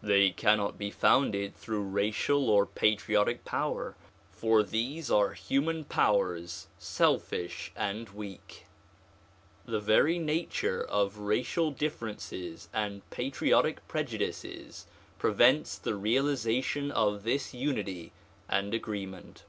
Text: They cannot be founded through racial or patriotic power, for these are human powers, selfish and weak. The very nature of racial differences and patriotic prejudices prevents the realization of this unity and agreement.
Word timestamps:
They 0.00 0.30
cannot 0.30 0.78
be 0.78 0.92
founded 0.92 1.56
through 1.56 1.82
racial 1.82 2.48
or 2.48 2.64
patriotic 2.66 3.44
power, 3.44 3.96
for 4.30 4.62
these 4.62 5.10
are 5.10 5.32
human 5.32 5.86
powers, 5.86 6.68
selfish 6.78 7.72
and 7.74 8.08
weak. 8.10 8.66
The 9.66 9.80
very 9.80 10.20
nature 10.20 10.84
of 10.84 11.18
racial 11.18 11.72
differences 11.72 12.68
and 12.72 13.02
patriotic 13.10 13.88
prejudices 13.88 14.86
prevents 15.18 15.78
the 15.78 15.96
realization 15.96 16.92
of 16.92 17.24
this 17.24 17.52
unity 17.52 18.12
and 18.48 18.72
agreement. 18.72 19.42